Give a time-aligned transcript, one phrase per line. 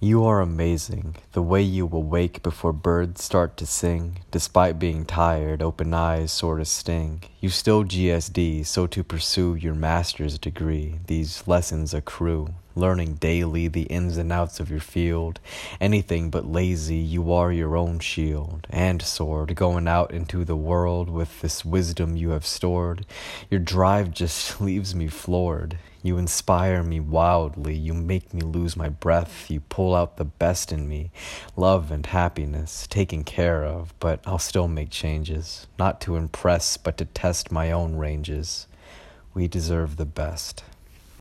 [0.00, 4.20] You are amazing, the way you will wake before birds start to sing.
[4.30, 7.24] Despite being tired, open eyes sort of sting.
[7.40, 12.54] You still GSD, so to pursue your master's degree, these lessons accrue.
[12.74, 15.40] Learning daily the ins and outs of your field.
[15.80, 19.54] Anything but lazy, you are your own shield and sword.
[19.56, 23.04] Going out into the world with this wisdom you have stored.
[23.50, 25.78] Your drive just leaves me floored.
[26.02, 27.74] You inspire me wildly.
[27.74, 29.50] You make me lose my breath.
[29.50, 31.10] You pull out the best in me.
[31.56, 35.66] Love and happiness, taken care of, but I'll still make changes.
[35.78, 38.68] Not to impress, but to test my own ranges.
[39.34, 40.62] We deserve the best.